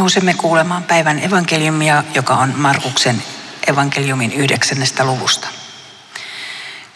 Nousemme 0.00 0.34
kuulemaan 0.34 0.82
päivän 0.82 1.18
evankeliumia, 1.24 2.04
joka 2.14 2.34
on 2.34 2.52
Markuksen 2.56 3.22
evankeliumin 3.66 4.32
yhdeksännestä 4.32 5.04
luvusta. 5.04 5.48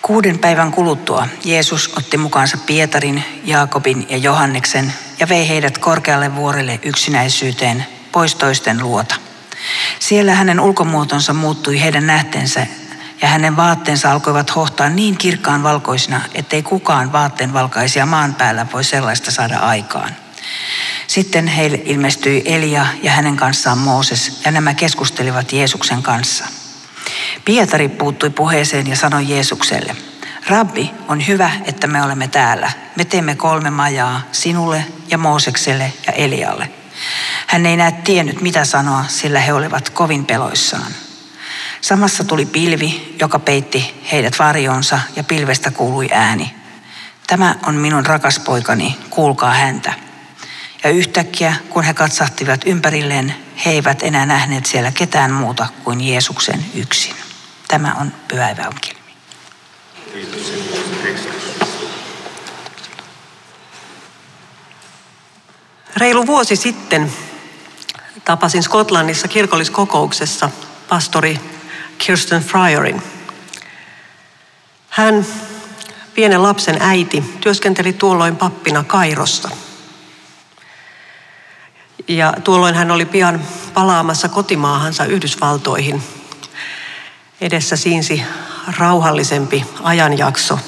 Kuuden 0.02 0.38
päivän 0.38 0.72
kuluttua 0.72 1.28
Jeesus 1.44 1.92
otti 1.96 2.16
mukaansa 2.16 2.58
Pietarin, 2.66 3.24
Jaakobin 3.44 4.06
ja 4.10 4.16
Johanneksen 4.16 4.92
ja 5.20 5.28
vei 5.28 5.48
heidät 5.48 5.78
korkealle 5.78 6.36
vuorelle 6.36 6.80
yksinäisyyteen 6.82 7.86
pois 8.12 8.34
toisten 8.34 8.82
luota. 8.82 9.14
Siellä 9.98 10.34
hänen 10.34 10.60
ulkomuotonsa 10.60 11.32
muuttui 11.32 11.80
heidän 11.80 12.06
nähteensä 12.06 12.66
ja 13.22 13.28
hänen 13.28 13.56
vaatteensa 13.56 14.12
alkoivat 14.12 14.56
hohtaa 14.56 14.88
niin 14.88 15.18
kirkkaan 15.18 15.62
valkoisina, 15.62 16.20
ettei 16.34 16.62
kukaan 16.62 17.12
vaatteen 17.12 17.52
valkaisia 17.52 18.06
maan 18.06 18.34
päällä 18.34 18.66
voi 18.72 18.84
sellaista 18.84 19.30
saada 19.30 19.58
aikaan. 19.58 20.23
Sitten 21.06 21.46
heille 21.46 21.80
ilmestyi 21.84 22.42
Elia 22.44 22.86
ja 23.02 23.10
hänen 23.10 23.36
kanssaan 23.36 23.78
Mooses, 23.78 24.40
ja 24.44 24.50
nämä 24.50 24.74
keskustelivat 24.74 25.52
Jeesuksen 25.52 26.02
kanssa. 26.02 26.44
Pietari 27.44 27.88
puuttui 27.88 28.30
puheeseen 28.30 28.86
ja 28.86 28.96
sanoi 28.96 29.28
Jeesukselle, 29.28 29.96
Rabbi, 30.48 30.90
on 31.08 31.26
hyvä, 31.26 31.50
että 31.64 31.86
me 31.86 32.02
olemme 32.02 32.28
täällä. 32.28 32.72
Me 32.96 33.04
teemme 33.04 33.34
kolme 33.34 33.70
majaa 33.70 34.20
sinulle 34.32 34.84
ja 35.10 35.18
Moosekselle 35.18 35.92
ja 36.06 36.12
Elialle. 36.12 36.70
Hän 37.46 37.66
ei 37.66 37.76
näe 37.76 37.92
tiennyt, 37.92 38.40
mitä 38.40 38.64
sanoa, 38.64 39.04
sillä 39.08 39.40
he 39.40 39.52
olivat 39.52 39.90
kovin 39.90 40.26
peloissaan. 40.26 40.92
Samassa 41.80 42.24
tuli 42.24 42.46
pilvi, 42.46 43.16
joka 43.20 43.38
peitti 43.38 44.02
heidät 44.12 44.38
varjoonsa 44.38 45.00
ja 45.16 45.24
pilvestä 45.24 45.70
kuului 45.70 46.08
ääni. 46.12 46.54
Tämä 47.26 47.54
on 47.66 47.74
minun 47.74 48.06
rakas 48.06 48.38
poikani, 48.38 48.98
kuulkaa 49.10 49.54
häntä. 49.54 49.92
Ja 50.84 50.90
yhtäkkiä, 50.90 51.54
kun 51.70 51.84
he 51.84 51.94
katsahtivat 51.94 52.60
ympärilleen, 52.66 53.34
he 53.64 53.70
eivät 53.70 54.02
enää 54.02 54.26
nähneet 54.26 54.66
siellä 54.66 54.92
ketään 54.92 55.32
muuta 55.32 55.66
kuin 55.84 56.00
Jeesuksen 56.00 56.64
yksin. 56.74 57.14
Tämä 57.68 57.94
on 58.00 58.12
pyhä 58.28 58.50
evankeliumi. 58.50 59.14
Reilu 65.96 66.26
vuosi 66.26 66.56
sitten 66.56 67.12
tapasin 68.24 68.62
Skotlannissa 68.62 69.28
kirkolliskokouksessa 69.28 70.50
pastori 70.88 71.40
Kirsten 71.98 72.42
Fryerin. 72.42 73.02
Hän, 74.90 75.26
pienen 76.14 76.42
lapsen 76.42 76.76
äiti, 76.80 77.24
työskenteli 77.40 77.92
tuolloin 77.92 78.36
pappina 78.36 78.84
Kairossa. 78.84 79.50
Ja 82.08 82.34
tuolloin 82.44 82.74
hän 82.74 82.90
oli 82.90 83.04
pian 83.04 83.46
palaamassa 83.74 84.28
kotimaahansa 84.28 85.04
Yhdysvaltoihin. 85.04 86.02
Edessä 87.40 87.76
siinsi 87.76 88.22
rauhallisempi 88.78 89.64
ajanjakso 89.82 90.58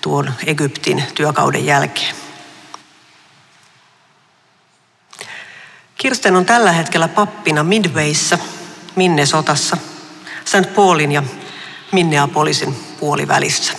tuon 0.00 0.34
Egyptin 0.46 1.02
työkauden 1.14 1.66
jälkeen. 1.66 2.16
Kirsten 5.98 6.36
on 6.36 6.46
tällä 6.46 6.72
hetkellä 6.72 7.08
pappina 7.08 7.62
Midwayssä, 7.64 8.38
Minnesotassa– 8.96 9.76
St. 10.46 10.74
Paulin 10.74 11.12
ja 11.12 11.22
Minneapolisin 11.92 12.76
puolivälissä. 13.00 13.72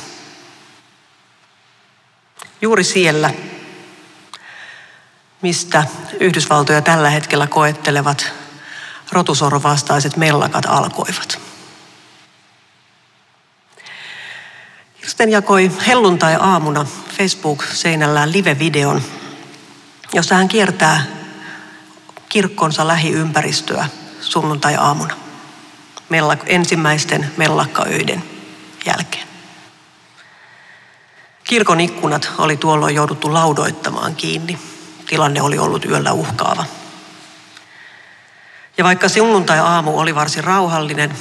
Juuri 2.61 2.83
siellä, 2.83 3.33
mistä 5.41 5.83
Yhdysvaltoja 6.19 6.81
tällä 6.81 7.09
hetkellä 7.09 7.47
koettelevat 7.47 8.33
rotusorvastaiset 9.11 10.17
mellakat 10.17 10.65
alkoivat. 10.65 11.39
Kirsten 14.99 15.29
jakoi 15.29 15.71
helluntai-aamuna 15.87 16.85
Facebook-seinällään 17.17 18.31
live-videon, 18.31 19.01
jossa 20.13 20.35
hän 20.35 20.47
kiertää 20.47 21.03
kirkkonsa 22.29 22.87
lähiympäristöä 22.87 23.89
sunnuntai-aamuna 24.21 25.15
ensimmäisten 26.45 27.31
mellakkaöiden 27.37 28.23
jälkeen. 28.85 29.27
Kirkon 31.43 31.79
ikkunat 31.79 32.31
oli 32.37 32.57
tuolloin 32.57 32.95
jouduttu 32.95 33.33
laudoittamaan 33.33 34.15
kiinni. 34.15 34.59
Tilanne 35.07 35.41
oli 35.41 35.57
ollut 35.57 35.85
yöllä 35.85 36.13
uhkaava. 36.13 36.65
Ja 38.77 38.83
vaikka 38.83 39.09
sunnuntai-aamu 39.09 39.99
oli 39.99 40.15
varsin 40.15 40.43
rauhallinen, 40.43 41.17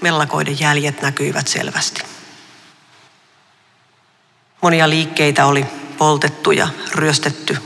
mellakoiden 0.00 0.60
jäljet 0.60 1.02
näkyivät 1.02 1.48
selvästi. 1.48 2.02
Monia 4.62 4.90
liikkeitä 4.90 5.46
oli 5.46 5.66
poltettu 5.98 6.50
ja 6.50 6.68
ryöstetty, 6.94 7.56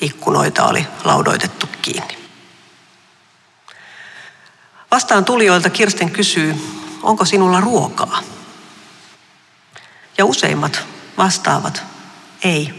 ikkunoita 0.00 0.66
oli 0.66 0.86
laudoitettu 1.04 1.66
kiinni. 1.82 2.18
Vastaan 4.90 5.24
tulijoilta 5.24 5.70
Kirsten 5.70 6.10
kysyy, 6.10 6.56
onko 7.02 7.24
sinulla 7.24 7.60
ruokaa? 7.60 8.22
Ja 10.18 10.24
useimmat 10.24 10.82
vastaavat, 11.18 11.82
ei, 12.44 12.74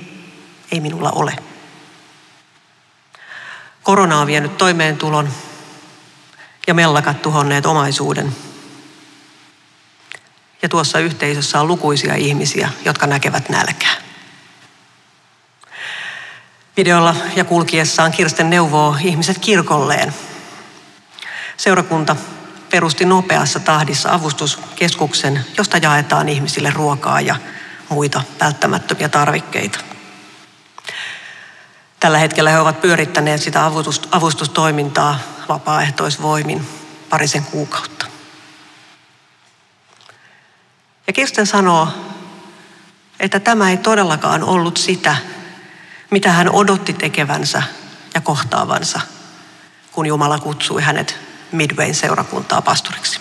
ei 0.71 0.79
minulla 0.79 1.11
ole. 1.11 1.35
Korona 3.83 4.19
on 4.19 4.27
vienyt 4.27 4.57
toimeentulon 4.57 5.29
ja 6.67 6.73
mellakat 6.73 7.21
tuhonneet 7.21 7.65
omaisuuden. 7.65 8.35
Ja 10.61 10.69
tuossa 10.69 10.99
yhteisössä 10.99 11.61
on 11.61 11.67
lukuisia 11.67 12.15
ihmisiä, 12.15 12.69
jotka 12.85 13.07
näkevät 13.07 13.49
nälkää. 13.49 13.95
Videolla 16.77 17.15
ja 17.35 17.43
kulkiessaan 17.43 18.11
Kirsten 18.11 18.49
neuvoo 18.49 18.97
ihmiset 19.01 19.39
kirkolleen 19.39 20.13
Seurakunta 21.57 22.15
perusti 22.69 23.05
nopeassa 23.05 23.59
tahdissa 23.59 24.13
avustuskeskuksen, 24.13 25.45
josta 25.57 25.77
jaetaan 25.77 26.29
ihmisille 26.29 26.71
ruokaa 26.75 27.21
ja 27.21 27.35
muita 27.89 28.21
välttämättömiä 28.39 29.09
tarvikkeita. 29.09 29.92
Tällä 32.03 32.17
hetkellä 32.17 32.51
he 32.51 32.59
ovat 32.59 32.81
pyörittäneet 32.81 33.41
sitä 33.41 33.71
avustustoimintaa 34.11 35.19
vapaaehtoisvoimin 35.49 36.67
parisen 37.09 37.43
kuukautta. 37.43 38.05
Ja 41.07 41.13
Kirsten 41.13 41.47
sanoo, 41.47 41.87
että 43.19 43.39
tämä 43.39 43.69
ei 43.69 43.77
todellakaan 43.77 44.43
ollut 44.43 44.77
sitä, 44.77 45.15
mitä 46.11 46.31
hän 46.31 46.49
odotti 46.49 46.93
tekevänsä 46.93 47.63
ja 48.13 48.21
kohtaavansa, 48.21 48.99
kun 49.91 50.05
Jumala 50.05 50.39
kutsui 50.39 50.81
hänet 50.81 51.19
Midwayn 51.51 51.95
seurakuntaa 51.95 52.61
pastoriksi. 52.61 53.19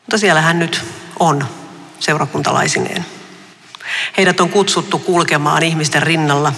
Mutta 0.00 0.18
siellä 0.18 0.40
hän 0.40 0.58
nyt 0.58 0.84
on 1.18 1.48
seurakuntalaisineen. 2.00 3.13
Heidät 4.16 4.40
on 4.40 4.48
kutsuttu 4.48 4.98
kulkemaan 4.98 5.62
ihmisten 5.62 6.02
rinnalla, 6.02 6.52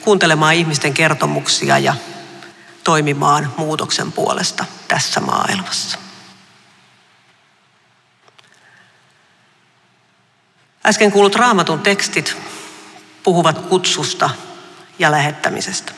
kuuntelemaan 0.00 0.54
ihmisten 0.54 0.94
kertomuksia 0.94 1.78
ja 1.78 1.94
toimimaan 2.84 3.52
muutoksen 3.56 4.12
puolesta 4.12 4.64
tässä 4.88 5.20
maailmassa. 5.20 5.98
Äsken 10.86 11.12
kuulut 11.12 11.34
raamatun 11.34 11.80
tekstit 11.80 12.36
puhuvat 13.22 13.58
kutsusta 13.58 14.30
ja 14.98 15.10
lähettämisestä. 15.10 15.92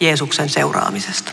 Jeesuksen 0.00 0.48
seuraamisesta. 0.48 1.32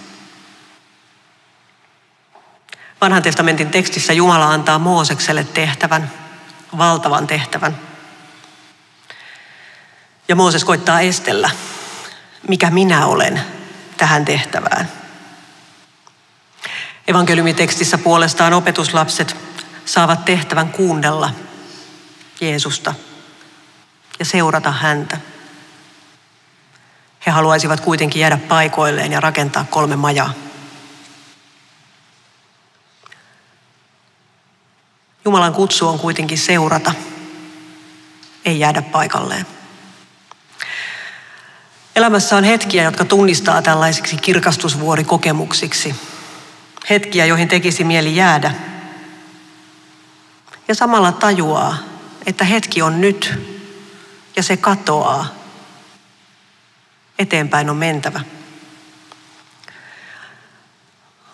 Vanhan 3.02 3.24
testamentin 3.24 3.72
tekstissä 3.72 4.14
Jumala 4.14 4.50
antaa 4.50 4.80
Moosekselle 4.80 5.44
tehtävän, 5.44 6.12
valtavan 6.78 7.28
tehtävän. 7.28 7.95
Ja 10.28 10.36
Mooses 10.36 10.64
koittaa 10.64 11.02
estellä, 11.02 11.50
mikä 12.48 12.70
minä 12.70 13.06
olen 13.06 13.42
tähän 13.98 14.26
tehtävään. 14.26 14.92
Evankeliumitekstissä 17.08 17.98
puolestaan 17.98 18.54
opetuslapset 18.54 19.36
saavat 19.86 20.26
tehtävän 20.26 20.70
kuunnella 20.70 21.30
Jeesusta 22.42 22.94
ja 24.20 24.26
seurata 24.26 24.72
häntä. 24.72 25.18
He 27.26 27.32
haluaisivat 27.32 27.80
kuitenkin 27.80 28.20
jäädä 28.20 28.38
paikoilleen 28.38 29.12
ja 29.12 29.20
rakentaa 29.20 29.66
kolme 29.70 29.96
majaa. 29.96 30.34
Jumalan 35.26 35.54
kutsu 35.54 35.88
on 35.88 36.00
kuitenkin 36.00 36.38
seurata, 36.38 36.94
ei 38.46 38.60
jäädä 38.60 38.82
paikalleen. 38.82 39.55
Elämässä 41.96 42.38
on 42.38 42.44
hetkiä, 42.44 42.84
jotka 42.84 43.06
tunnistaa 43.06 43.62
tällaisiksi 43.62 44.18
kirkastusvuorikokemuksiksi. 44.18 45.96
Hetkiä, 46.90 47.26
joihin 47.26 47.48
tekisi 47.48 47.84
mieli 47.84 48.16
jäädä. 48.16 48.54
Ja 50.68 50.76
samalla 50.76 51.12
tajuaa, 51.12 51.78
että 52.26 52.46
hetki 52.46 52.82
on 52.82 53.02
nyt 53.02 53.34
ja 54.36 54.44
se 54.44 54.58
katoaa. 54.58 55.26
Eteenpäin 57.20 57.70
on 57.70 57.78
mentävä. 57.78 58.22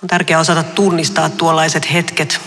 On 0.04 0.08
tärkeää 0.08 0.40
osata 0.40 0.64
tunnistaa 0.64 1.30
tuollaiset 1.30 1.94
hetket 1.94 2.42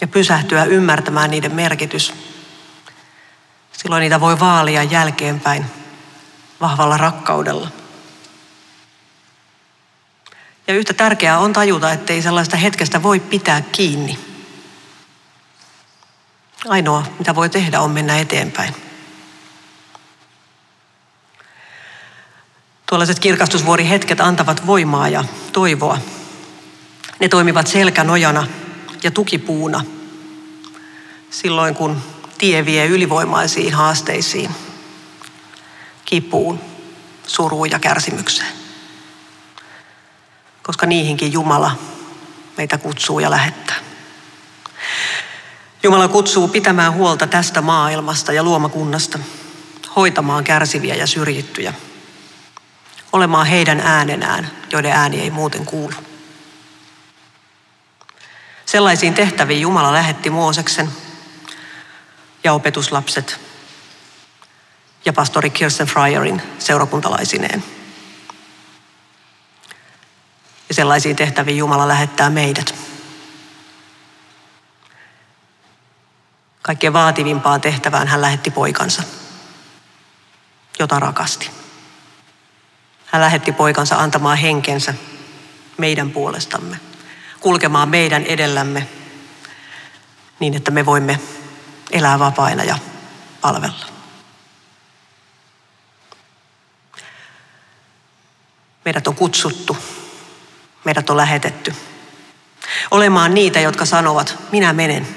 ja 0.00 0.06
pysähtyä 0.06 0.64
ymmärtämään 0.64 1.30
niiden 1.30 1.54
merkitys. 1.54 2.14
Silloin 3.72 4.00
niitä 4.00 4.20
voi 4.20 4.40
vaalia 4.40 4.82
jälkeenpäin 4.82 5.79
vahvalla 6.60 6.96
rakkaudella. 6.96 7.68
Ja 10.66 10.74
yhtä 10.74 10.94
tärkeää 10.94 11.38
on 11.38 11.52
tajuta, 11.52 11.92
ettei 11.92 12.22
sellaista 12.22 12.56
hetkestä 12.56 13.02
voi 13.02 13.20
pitää 13.20 13.60
kiinni. 13.60 14.18
Ainoa, 16.68 17.06
mitä 17.18 17.34
voi 17.34 17.48
tehdä, 17.48 17.80
on 17.80 17.90
mennä 17.90 18.18
eteenpäin. 18.18 18.74
Tuollaiset 22.86 23.18
kirkastusvuorihetket 23.18 24.20
antavat 24.20 24.66
voimaa 24.66 25.08
ja 25.08 25.24
toivoa. 25.52 25.98
Ne 27.20 27.28
toimivat 27.28 27.66
selkänojana 27.66 28.46
ja 29.02 29.10
tukipuuna 29.10 29.84
silloin, 31.30 31.74
kun 31.74 32.02
tie 32.38 32.64
vie 32.64 32.86
ylivoimaisiin 32.86 33.74
haasteisiin, 33.74 34.50
kipuun, 36.10 36.60
suruun 37.26 37.70
ja 37.70 37.78
kärsimykseen. 37.78 38.52
Koska 40.62 40.86
niihinkin 40.86 41.32
Jumala 41.32 41.78
meitä 42.56 42.78
kutsuu 42.78 43.20
ja 43.20 43.30
lähettää. 43.30 43.76
Jumala 45.82 46.08
kutsuu 46.08 46.48
pitämään 46.48 46.92
huolta 46.92 47.26
tästä 47.26 47.60
maailmasta 47.60 48.32
ja 48.32 48.42
luomakunnasta, 48.42 49.18
hoitamaan 49.96 50.44
kärsiviä 50.44 50.94
ja 50.94 51.06
syrjittyjä, 51.06 51.74
olemaan 53.12 53.46
heidän 53.46 53.80
äänenään, 53.80 54.50
joiden 54.72 54.92
ääni 54.92 55.20
ei 55.20 55.30
muuten 55.30 55.66
kuulu. 55.66 55.94
Sellaisiin 58.66 59.14
tehtäviin 59.14 59.60
Jumala 59.60 59.92
lähetti 59.92 60.30
Mooseksen 60.30 60.90
ja 62.44 62.52
opetuslapset 62.52 63.49
ja 65.04 65.12
pastori 65.12 65.50
Kirsten 65.50 65.86
Fryerin 65.86 66.42
seurakuntalaisineen. 66.58 67.64
Ja 70.68 70.74
sellaisiin 70.74 71.16
tehtäviin 71.16 71.56
Jumala 71.56 71.88
lähettää 71.88 72.30
meidät. 72.30 72.74
Kaikkein 76.62 76.92
vaativimpaan 76.92 77.60
tehtävään 77.60 78.08
hän 78.08 78.22
lähetti 78.22 78.50
poikansa, 78.50 79.02
jota 80.78 81.00
rakasti. 81.00 81.50
Hän 83.06 83.22
lähetti 83.22 83.52
poikansa 83.52 83.96
antamaan 83.96 84.38
henkensä 84.38 84.94
meidän 85.78 86.10
puolestamme, 86.10 86.80
kulkemaan 87.40 87.88
meidän 87.88 88.22
edellämme 88.22 88.88
niin, 90.40 90.54
että 90.54 90.70
me 90.70 90.86
voimme 90.86 91.20
elää 91.90 92.18
vapaina 92.18 92.64
ja 92.64 92.78
palvella. 93.40 93.99
Meidät 98.90 99.08
on 99.08 99.14
kutsuttu, 99.14 99.76
meidät 100.84 101.10
on 101.10 101.16
lähetetty 101.16 101.74
olemaan 102.90 103.34
niitä, 103.34 103.60
jotka 103.60 103.84
sanovat, 103.84 104.38
minä 104.52 104.72
menen. 104.72 105.08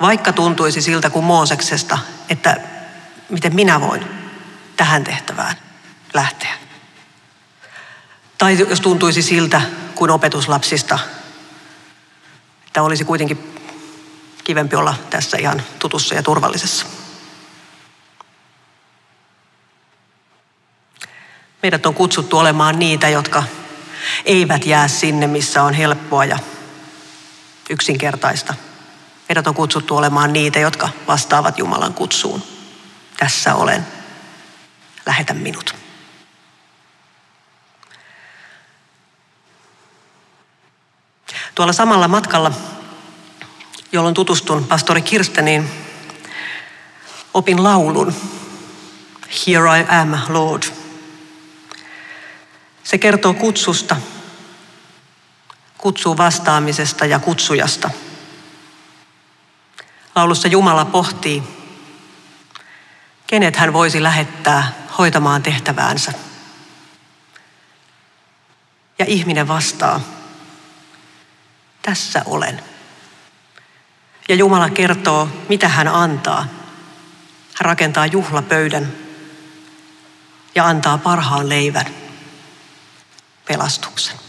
Vaikka 0.00 0.32
tuntuisi 0.32 0.82
siltä 0.82 1.10
kuin 1.10 1.24
Mooseksesta, 1.24 1.98
että 2.28 2.60
miten 3.28 3.54
minä 3.54 3.80
voin 3.80 4.04
tähän 4.76 5.04
tehtävään 5.04 5.56
lähteä. 6.14 6.54
Tai 8.38 8.58
jos 8.58 8.80
tuntuisi 8.80 9.22
siltä 9.22 9.62
kuin 9.94 10.10
opetuslapsista, 10.10 10.98
että 12.66 12.82
olisi 12.82 13.04
kuitenkin 13.04 13.56
kivempi 14.44 14.76
olla 14.76 14.94
tässä 15.10 15.36
ihan 15.36 15.62
tutussa 15.78 16.14
ja 16.14 16.22
turvallisessa. 16.22 16.86
Meidät 21.62 21.86
on 21.86 21.94
kutsuttu 21.94 22.38
olemaan 22.38 22.78
niitä, 22.78 23.08
jotka 23.08 23.42
eivät 24.24 24.66
jää 24.66 24.88
sinne, 24.88 25.26
missä 25.26 25.62
on 25.62 25.74
helppoa 25.74 26.24
ja 26.24 26.38
yksinkertaista. 27.70 28.54
Meidät 29.28 29.46
on 29.46 29.54
kutsuttu 29.54 29.96
olemaan 29.96 30.32
niitä, 30.32 30.58
jotka 30.58 30.88
vastaavat 31.06 31.58
Jumalan 31.58 31.94
kutsuun. 31.94 32.42
Tässä 33.16 33.54
olen. 33.54 33.86
Lähetä 35.06 35.34
minut. 35.34 35.74
Tuolla 41.54 41.72
samalla 41.72 42.08
matkalla, 42.08 42.52
jolloin 43.92 44.14
tutustun 44.14 44.64
pastori 44.64 45.02
Kirsteniin, 45.02 45.70
opin 47.34 47.62
laulun 47.62 48.14
Here 49.46 49.80
I 49.80 49.86
am, 49.88 50.18
Lord. 50.28 50.81
Se 52.92 52.98
kertoo 52.98 53.34
kutsusta, 53.34 53.96
kutsuu 55.78 56.16
vastaamisesta 56.16 57.06
ja 57.06 57.18
kutsujasta. 57.18 57.90
Laulussa 60.14 60.48
Jumala 60.48 60.84
pohtii, 60.84 61.42
kenet 63.26 63.56
hän 63.56 63.72
voisi 63.72 64.02
lähettää 64.02 64.72
hoitamaan 64.98 65.42
tehtäväänsä. 65.42 66.12
Ja 68.98 69.04
ihminen 69.08 69.48
vastaa, 69.48 70.00
tässä 71.82 72.22
olen. 72.26 72.62
Ja 74.28 74.34
Jumala 74.34 74.70
kertoo, 74.70 75.28
mitä 75.48 75.68
hän 75.68 75.88
antaa. 75.88 76.40
Hän 77.54 77.60
rakentaa 77.60 78.06
juhlapöydän 78.06 78.92
ja 80.54 80.66
antaa 80.66 80.98
parhaan 80.98 81.48
leivän, 81.48 82.01
pelastuksen. 83.52 84.21